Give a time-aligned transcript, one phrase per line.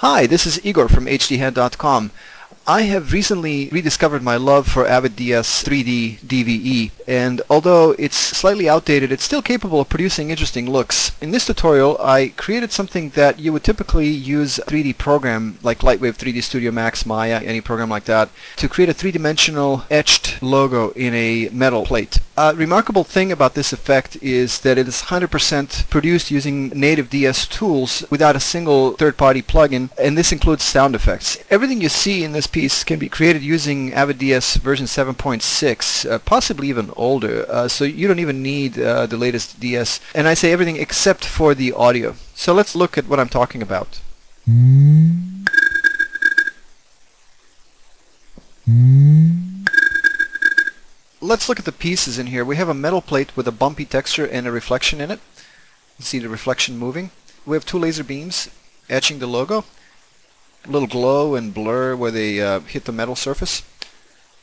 [0.00, 2.12] Hi, this is Igor from HDHead.com.
[2.70, 8.68] I have recently rediscovered my love for Avid DS 3D DVE and although it's slightly
[8.68, 11.12] outdated it's still capable of producing interesting looks.
[11.22, 15.78] In this tutorial I created something that you would typically use a 3D program like
[15.78, 20.90] Lightwave 3D Studio Max, Maya, any program like that to create a three-dimensional etched logo
[20.90, 22.18] in a metal plate.
[22.36, 27.46] A remarkable thing about this effect is that it is 100% produced using native DS
[27.46, 31.38] tools without a single third-party plugin and this includes sound effects.
[31.48, 36.68] Everything you see in this piece can be created using AvidDS version 7.6, uh, possibly
[36.68, 40.00] even older, uh, so you don't even need uh, the latest DS.
[40.14, 42.16] And I say everything except for the audio.
[42.34, 44.00] So let's look at what I'm talking about.
[51.20, 52.44] Let's look at the pieces in here.
[52.44, 55.20] We have a metal plate with a bumpy texture and a reflection in it.
[55.98, 57.10] You see the reflection moving.
[57.46, 58.48] We have two laser beams
[58.90, 59.64] etching the logo
[60.66, 63.62] little glow and blur where they uh, hit the metal surface.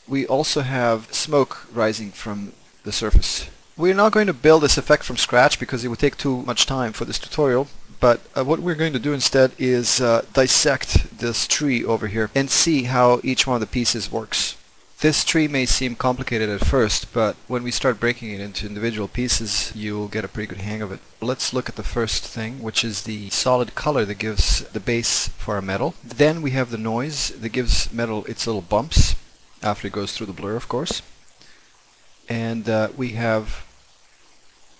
[0.07, 2.53] We also have smoke rising from
[2.83, 3.49] the surface.
[3.77, 6.65] We're not going to build this effect from scratch because it would take too much
[6.65, 7.67] time for this tutorial
[7.99, 12.29] but uh, what we're going to do instead is uh, dissect this tree over here
[12.35, 14.57] and see how each one of the pieces works.
[15.01, 19.09] This tree may seem complicated at first, but when we start breaking it into individual
[19.09, 20.99] pieces, you'll get a pretty good hang of it.
[21.21, 25.27] Let's look at the first thing, which is the solid color that gives the base
[25.27, 25.95] for our metal.
[26.01, 29.15] Then we have the noise that gives metal its little bumps,
[29.61, 31.01] after it goes through the blur, of course.
[32.29, 33.65] And uh, we have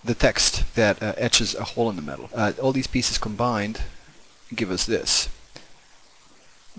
[0.03, 2.29] the text that uh, etches a hole in the metal.
[2.33, 3.81] Uh, all these pieces combined
[4.55, 5.27] give us this.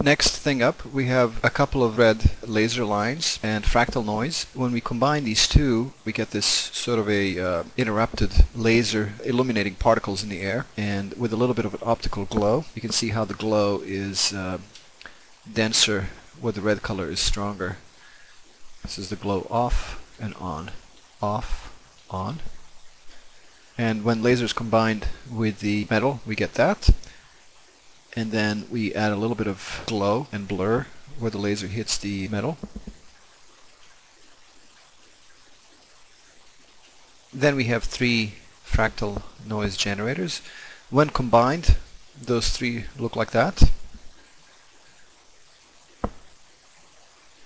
[0.02, 4.44] Next thing up, we have a couple of red laser lines and fractal noise.
[4.52, 9.76] When we combine these two, we get this sort of a uh, interrupted laser illuminating
[9.76, 10.66] particles in the air.
[10.76, 13.80] And with a little bit of an optical glow, you can see how the glow
[13.86, 14.58] is uh,
[15.50, 16.08] denser
[16.42, 17.78] where the red color is stronger.
[18.82, 20.72] This is the glow off and on,
[21.22, 21.74] off,
[22.10, 22.40] on.
[23.78, 26.90] And when lasers combined with the metal, we get that
[28.16, 30.86] and then we add a little bit of glow and blur
[31.18, 32.56] where the laser hits the metal.
[37.32, 38.34] Then we have three
[38.66, 40.40] fractal noise generators.
[40.88, 41.76] When combined,
[42.20, 43.70] those three look like that.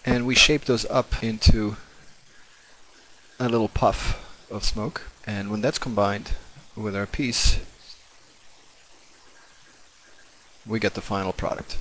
[0.07, 1.77] And we shape those up into
[3.41, 5.03] a little puff of smoke.
[5.27, 6.33] And when that's combined
[6.77, 7.59] with our piece,
[10.71, 11.77] we get the final product.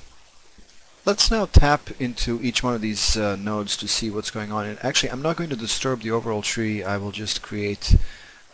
[1.06, 4.66] Let's now tap into each one of these uh, nodes to see what's going on.
[4.66, 6.82] And actually, I'm not going to disturb the overall tree.
[6.82, 7.96] I will just create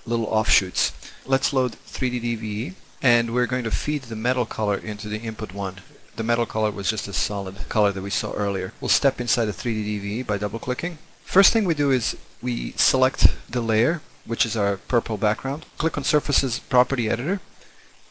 [0.07, 0.93] little offshoots.
[1.27, 5.53] Let's load 3D DVE, and we're going to feed the metal color into the input
[5.53, 5.77] one.
[6.15, 8.73] The metal color was just a solid color that we saw earlier.
[8.81, 10.99] We'll step inside the 3D DVE by double-clicking.
[11.25, 15.67] First thing we do is we select the layer, which is our purple background.
[15.79, 17.41] Click on Surfaces Property Editor,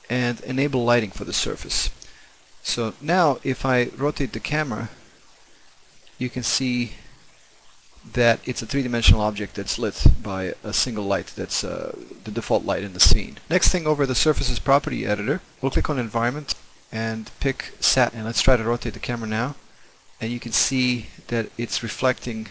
[0.09, 1.89] and enable lighting for the surface.
[2.65, 4.89] So now if I rotate the camera
[6.17, 6.93] you can see
[8.13, 12.65] that it's a three-dimensional object that's lit by a single light that's uh, the default
[12.65, 13.37] light in the scene.
[13.49, 16.55] Next thing over the surfaces property editor we'll click on environment
[16.91, 19.55] and pick sat and let's try to rotate the camera now
[20.19, 22.47] and you can see that it's reflecting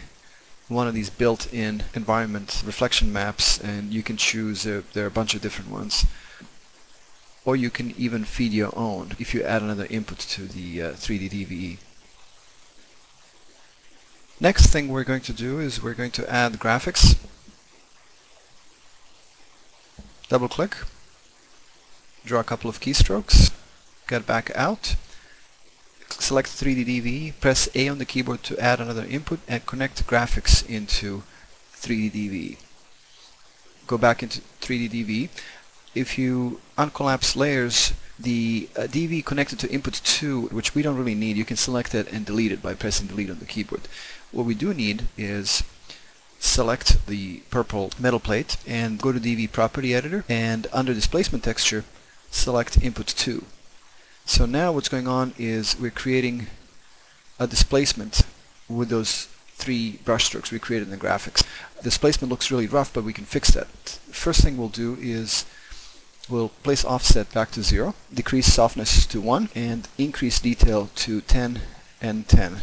[0.69, 5.19] one of these built-in environment reflection maps and you can choose uh, there are a
[5.19, 6.07] bunch of different ones
[7.44, 10.91] or you can even feed your own if you add another input to the uh,
[10.93, 11.78] 3D DVE.
[14.41, 17.16] Next thing we're going to do is we're going to add graphics.
[20.28, 20.77] Double click,
[22.25, 23.53] draw a couple of keystrokes,
[24.09, 24.97] get back out,
[26.09, 30.66] select 3D DVE, press A on the keyboard to add another input and connect graphics
[30.69, 31.22] into
[31.76, 32.56] 3D DVE.
[33.87, 35.28] Go back into 3D DVE
[35.94, 41.15] if you uncollapse layers, the uh, DV connected to input 2, which we don't really
[41.15, 43.82] need, you can select it and delete it by pressing delete on the keyboard.
[44.31, 45.62] What we do need is
[46.38, 51.85] select the purple metal plate and go to DV property editor and under displacement texture
[52.31, 53.44] select input 2.
[54.26, 56.49] So now what's going on is we're creating
[57.38, 58.23] a displacement
[58.69, 61.44] with those three brushstrokes we created in the graphics.
[61.82, 63.67] Displacement looks really rough but we can fix that.
[64.11, 65.44] First thing we'll do is
[66.29, 71.61] We'll place offset back to 0, decrease softness to 1, and increase detail to 10
[72.00, 72.61] and 10.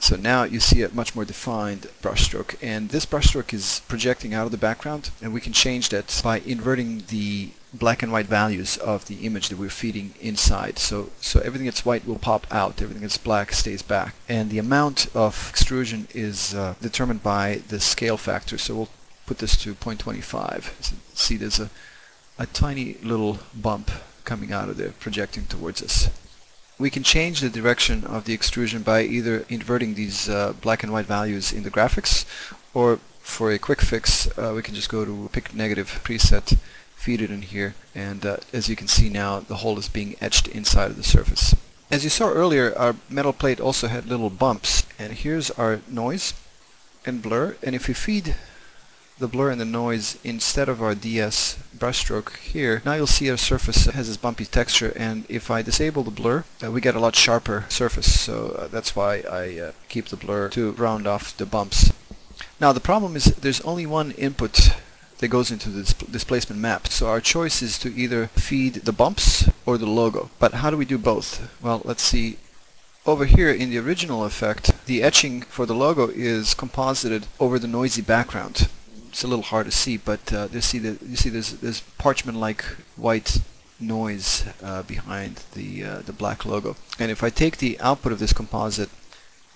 [0.00, 4.46] So now you see a much more defined brushstroke and this brushstroke is projecting out
[4.46, 8.78] of the background and we can change that by inverting the black and white values
[8.78, 10.78] of the image that we're feeding inside.
[10.78, 14.14] So, so everything that's white will pop out, everything that's black stays back.
[14.26, 18.56] And the amount of extrusion is uh, determined by the scale factor.
[18.56, 18.88] So we'll
[19.30, 20.92] put this to 0.25.
[21.14, 21.70] See there's a,
[22.36, 23.92] a tiny little bump
[24.24, 26.10] coming out of there, projecting towards us.
[26.80, 30.92] We can change the direction of the extrusion by either inverting these uh, black and
[30.92, 32.24] white values in the graphics
[32.74, 36.58] or for a quick fix uh, we can just go to pick negative preset
[36.96, 40.16] feed it in here and uh, as you can see now the hole is being
[40.20, 41.54] etched inside of the surface.
[41.88, 46.34] As you saw earlier our metal plate also had little bumps and here's our noise
[47.06, 48.34] and blur and if we feed
[49.20, 53.36] the blur and the noise instead of our DS brushstroke here now you'll see our
[53.36, 57.00] surface has this bumpy texture and if I disable the blur uh, we get a
[57.00, 61.36] lot sharper surface so uh, that's why I uh, keep the blur to round off
[61.36, 61.92] the bumps.
[62.60, 64.70] Now the problem is there's only one input
[65.18, 66.88] that goes into the displacement map.
[66.88, 70.30] So our choice is to either feed the bumps or the logo.
[70.38, 71.54] But how do we do both?
[71.62, 72.38] Well, let's see.
[73.06, 77.68] Over here in the original effect, the etching for the logo is composited over the
[77.68, 78.68] noisy background.
[79.10, 81.80] It's a little hard to see, but uh, you see that you see there's this
[81.98, 82.64] parchment-like
[82.96, 83.40] white
[83.78, 86.76] noise uh, behind the uh, the black logo.
[86.98, 88.90] And if I take the output of this composite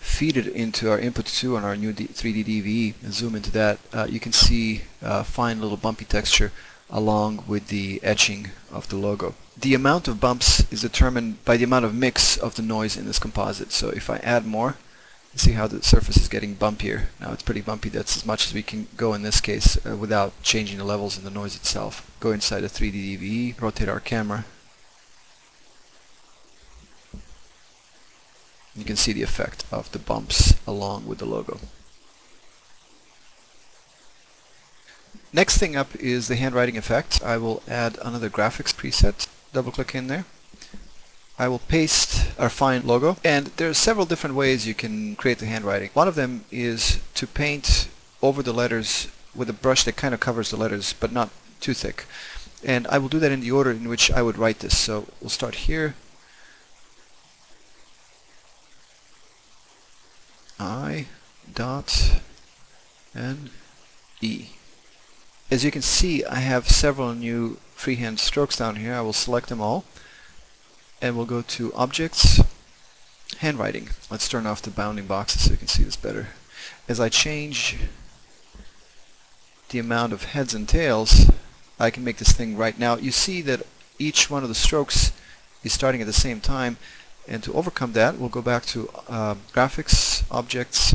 [0.04, 3.50] feed it into our input 2 on our new D 3D DVE and zoom into
[3.52, 6.52] that, uh, you can see uh, fine little bumpy texture
[6.90, 9.34] along with the etching of the logo.
[9.56, 13.06] The amount of bumps is determined by the amount of mix of the noise in
[13.06, 13.72] this composite.
[13.72, 14.76] So if I add more,
[15.36, 17.06] see how the surface is getting bumpier.
[17.20, 17.88] Now it's pretty bumpy.
[17.88, 21.19] That's as much as we can go in this case uh, without changing the levels
[21.19, 22.10] in the noise itself.
[22.20, 24.44] Go inside a 3D DVE, rotate our camera,
[28.76, 31.60] You can see the effect of the bumps along with the logo.
[35.32, 37.22] Next thing up is the handwriting effect.
[37.22, 39.28] I will add another graphics preset.
[39.52, 40.25] Double click in there.
[41.36, 45.38] I will paste our fine logo and there are several different ways you can create
[45.38, 45.90] the handwriting.
[45.92, 47.88] One of them is to paint
[48.22, 51.75] over the letters with a brush that kind of covers the letters but not too
[51.75, 52.04] thick.
[52.62, 54.78] And I will do that in the order in which I would write this.
[54.78, 55.96] So we'll start here
[60.60, 61.06] I
[61.52, 62.20] dot
[63.14, 63.50] N
[64.20, 64.50] E.
[65.50, 68.94] As you can see, I have several new freehand strokes down here.
[68.94, 69.84] I will select them all
[71.04, 72.40] and we'll go to Objects,
[73.40, 73.90] Handwriting.
[74.10, 76.28] Let's turn off the bounding boxes so you can see this better.
[76.88, 77.76] As I change
[79.68, 81.30] the amount of heads and tails,
[81.78, 82.96] I can make this thing right now.
[82.96, 83.66] You see that
[83.98, 85.12] each one of the strokes
[85.62, 86.78] is starting at the same time
[87.28, 90.94] and to overcome that, we'll go back to uh, Graphics, Objects,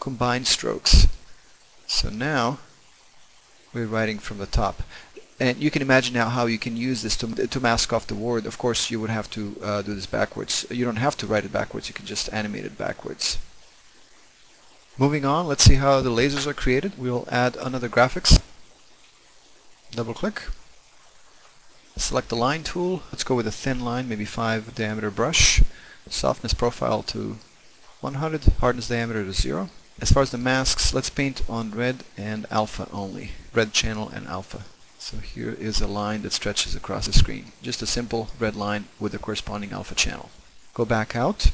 [0.00, 1.08] Combine Strokes.
[1.86, 2.58] So now
[3.74, 4.82] we're writing from the top.
[5.38, 8.14] And you can imagine now how you can use this to, to mask off the
[8.14, 8.46] word.
[8.46, 10.64] Of course, you would have to uh, do this backwards.
[10.70, 11.88] You don't have to write it backwards.
[11.88, 13.38] You can just animate it backwards.
[14.96, 16.92] Moving on, let's see how the lasers are created.
[16.96, 18.40] We'll add another graphics.
[19.90, 20.42] Double click.
[21.98, 23.02] Select the line tool.
[23.12, 25.62] Let's go with a thin line, maybe 5 diameter brush.
[26.08, 27.36] Softness profile to
[28.00, 29.68] 100, hardness diameter to 0.
[30.00, 33.32] As far as the masks, let's paint on red and alpha only.
[33.52, 34.64] Red channel and alpha.
[35.08, 37.52] So here is a line that stretches across the screen.
[37.62, 40.30] Just a simple red line with the corresponding alpha channel.
[40.74, 41.52] Go back out.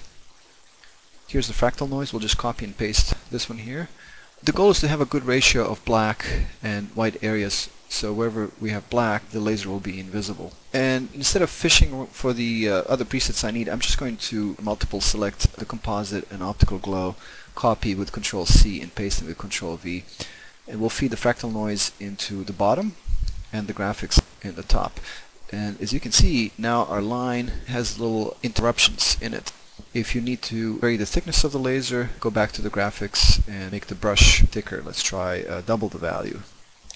[1.26, 2.14] Here's the fractal noise.
[2.14, 3.90] We'll just copy and paste this one here.
[4.42, 6.25] The goal is to have a good ratio of black
[6.62, 10.54] and white areas so wherever we have black, the laser will be invisible.
[10.73, 14.56] And instead of fishing for the uh, other presets I need, I'm just going to
[14.62, 17.16] multiple select the composite and optical glow,
[17.54, 20.04] copy with Control C and paste it with Control V.
[20.66, 22.97] And we'll feed the fractal noise into the bottom
[23.52, 25.00] and the graphics in the top.
[25.50, 29.52] And as you can see, now our line has little interruptions in it.
[29.92, 33.47] If you need to vary the thickness of the laser, go back to the graphics
[33.47, 34.82] and make the brush thicker.
[34.82, 36.40] Let's try uh, double the value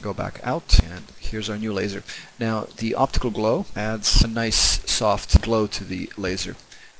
[0.03, 2.03] go back out and here's our new laser.
[2.39, 6.57] Now the optical glow adds a nice soft glow to the laser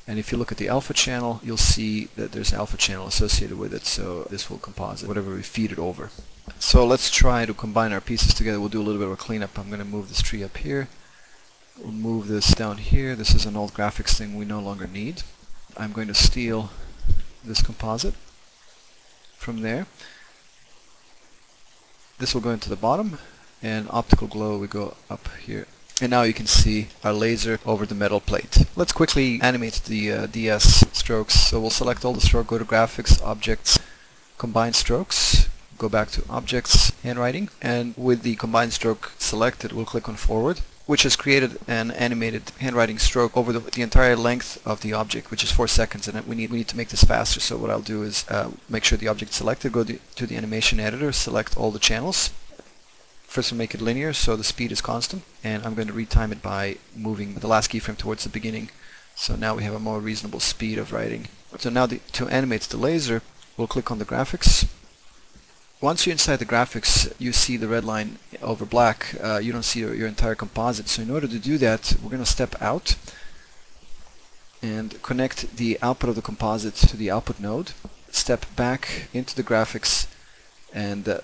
[0.07, 3.07] and if you look at the alpha channel you'll see that there's an alpha channel
[3.07, 6.11] associated with it so this will composite whatever we feed it over.
[6.59, 8.61] So let's try to combine our pieces together.
[8.61, 9.59] We'll do a little bit of a cleanup.
[9.59, 10.89] I'm going to move this tree up here.
[11.83, 13.15] We'll move this down here.
[13.15, 15.23] This is an old graphics thing we no longer need.
[15.77, 16.71] I'm going to steal
[17.45, 18.15] this composite
[19.37, 19.87] from there
[22.19, 23.19] this will go into the bottom
[23.63, 25.67] and optical glow we go up here.
[26.01, 28.67] And now you can see our laser over the metal plate.
[28.77, 31.35] Let's quickly animate the uh, DS strokes.
[31.35, 33.79] So we'll select all the stroke, go to graphics, objects,
[34.37, 40.09] combine strokes, go back to objects, handwriting, and with the combined stroke selected, we'll click
[40.09, 40.61] on forward.
[40.87, 45.33] which has created an animated handwriting stroke over the, the, entire length of the object,
[45.33, 47.41] which is four seconds, and we need we need to make this faster.
[47.41, 50.37] So what I'll do is uh, make sure the object selected, go to, to the
[50.37, 52.31] animation editor, select all the channels.
[53.27, 56.31] First, we'll make it linear, so the speed is constant, and I'm going to retime
[56.31, 58.71] it by moving the last keyframe towards the beginning.
[59.17, 61.27] So now we have a more reasonable speed of writing.
[61.59, 63.23] So now the, to animate the laser,
[63.57, 64.69] we'll click on the graphics,
[65.81, 69.15] once you're inside the graphics, you see the red line over black.
[69.23, 70.89] Uh, you don't see your, your, entire composite.
[70.89, 72.97] So in order to do that, we're going to step out
[74.63, 77.73] and connect the output of the composite to the output node.
[78.11, 80.07] Step back into the graphics
[80.73, 81.21] and uh,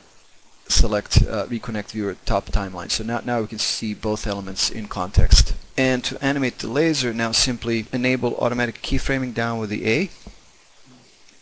[0.68, 2.90] select uh, reconnect viewer top timeline.
[2.90, 5.54] So now, now we can see both elements in context.
[5.78, 10.11] And to animate the laser, now simply enable automatic keyframing down with the A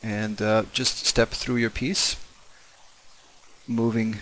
[0.01, 2.17] and uh, just step through your piece
[3.71, 4.19] moving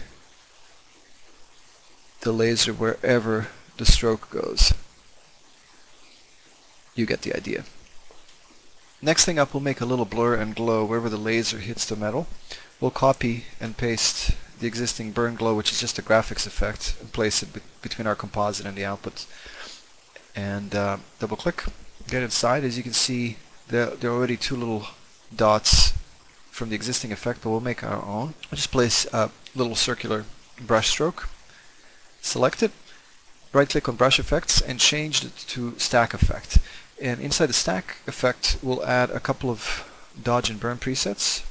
[2.21, 4.75] the laser wherever the stroke goes.
[6.95, 7.64] You get the idea.
[9.00, 11.97] Next thing up, we'll make a little blur and glow wherever the laser hits the
[11.97, 12.26] metal.
[12.81, 17.12] We'll copy and paste the existing burn glow, which is just a graphics effect, and
[17.12, 19.25] place it be between our composite and the output.
[20.35, 21.64] And uh, double click,
[22.09, 22.64] get inside.
[22.64, 23.37] As you can see,
[23.69, 24.88] there, there are already two little
[25.35, 25.88] dots
[26.59, 28.35] from the existing effect, but we'll make our own.
[28.50, 30.25] I'll just place a little circular
[30.61, 31.29] brush stroke,
[32.21, 32.73] select it,
[33.53, 36.59] right click on brush effects and change it to stack effect.
[37.00, 39.88] And inside the stack effect, we'll add a couple of
[40.21, 41.45] dodge and burn presets.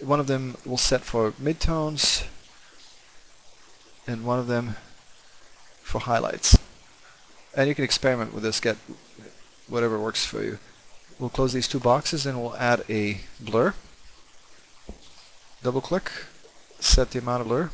[0.00, 2.26] One of them we'll set for midtones,
[4.08, 4.74] and one of them
[5.82, 6.58] for highlights.
[7.56, 8.76] And you can experiment with this, get
[9.68, 10.58] whatever works for you.
[11.22, 13.74] We'll close these two boxes and we'll add a blur.
[15.62, 16.10] Double click,
[16.80, 17.70] set the amount of blur.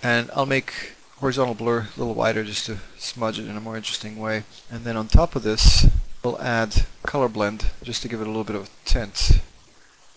[0.00, 3.76] And I'll make horizontal blur a little wider just to smudge it in a more
[3.76, 4.44] interesting way.
[4.70, 5.88] And then on top of this,
[6.22, 9.40] we'll add color blend just to give it a little bit of tint.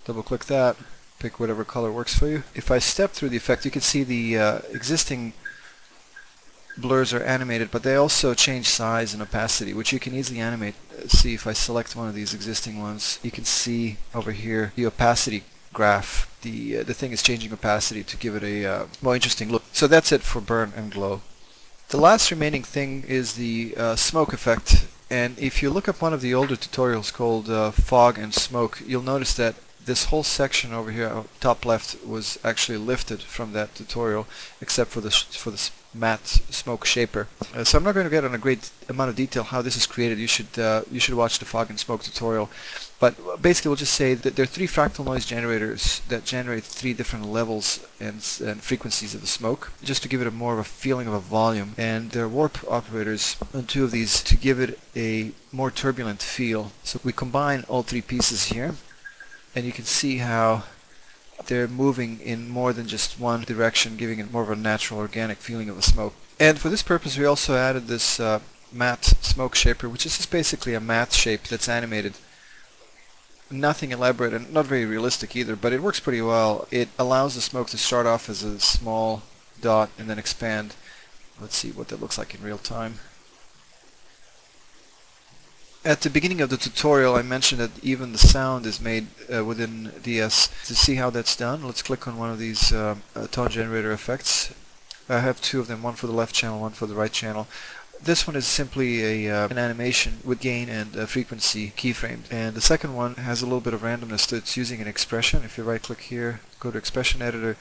[0.05, 0.77] Double click that,
[1.17, 2.43] pick whatever color works for you.
[2.53, 5.33] If I step through the effect, you can see the uh, existing
[6.77, 10.75] blurs are animated, but they also change size and opacity, which you can easily animate.
[11.07, 14.86] See if I select one of these existing ones, you can see over here the
[14.86, 15.43] opacity
[15.74, 16.34] graph.
[16.41, 19.63] The, uh, the thing is changing opacity to give it a uh, more interesting look.
[19.74, 21.22] So that's it for burn and glow.
[21.89, 24.88] The last remaining thing is the uh, smoke effect.
[25.10, 28.81] And if you look up one of the older tutorials called uh, Fog and Smoke,
[28.86, 29.55] you'll notice that
[29.86, 34.27] this whole section over here, top left, was actually lifted from that tutorial,
[34.60, 37.27] except for the for the matte smoke shaper.
[37.53, 39.75] Uh, so I'm not going to get on a great amount of detail how this
[39.75, 40.17] is created.
[40.17, 42.49] You should uh, you should watch the fog and smoke tutorial.
[42.99, 46.93] But basically, we'll just say that there are three fractal noise generators that generate three
[46.93, 50.59] different levels and, and frequencies of the smoke, just to give it a more of
[50.59, 51.75] a feeling of a volume.
[51.77, 56.23] And there are warp operators on two of these to give it a more turbulent
[56.23, 56.71] feel.
[56.83, 58.73] So we combine all three pieces here,
[59.55, 60.63] and you can see how
[61.46, 65.38] they're moving in more than just one direction, giving it more of a natural, organic
[65.38, 66.13] feeling of the smoke.
[66.39, 68.39] And for this purpose, we also added this uh,
[68.72, 72.15] matte smoke shaper, which is just basically a matte shape that's animated.
[73.50, 76.67] Nothing elaborate and not very realistic either, but it works pretty well.
[76.70, 79.24] It allows the smoke to start off as a small
[79.62, 80.75] dot and then expand.
[81.39, 82.96] Let's see what that looks like in real time.
[85.88, 89.46] At the beginning of the tutorial I mentioned that even the sound is made uh,
[89.46, 90.50] within DS.
[90.65, 92.98] To see how that's done, let's click on one of these uh,
[93.32, 94.53] tone generator effects.
[95.08, 97.48] I have two of them, one for the left channel, one for the right channel.
[98.03, 102.29] This one is simply a, uh, an animation with gain and uh, frequency keyframed.
[102.29, 104.34] And the second one has a little bit of randomness.
[104.34, 105.46] It's using an expression.
[105.46, 107.56] If you right click here, go to expression editor,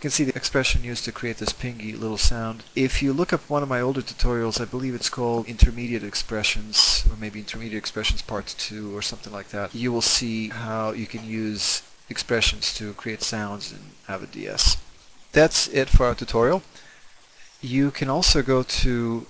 [0.00, 2.64] you can see the expression used to create this pingy little sound.
[2.74, 7.04] If you look up one of my older tutorials, I believe it's called Intermediate Expressions,
[7.10, 11.06] or maybe Intermediate Expressions Part 2 or something like that, you will see how you
[11.06, 13.78] can use expressions to create sounds in
[14.08, 14.78] Avid DS.
[15.32, 16.62] That's it for our tutorial.
[17.60, 19.26] You can also go to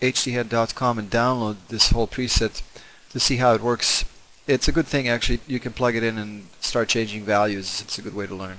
[0.00, 2.62] hdhead.com and download this whole preset
[3.10, 4.04] to see how it works.
[4.46, 5.40] It's a good thing actually.
[5.48, 7.80] You can plug it in and start changing values.
[7.80, 8.58] It's a good way to learn.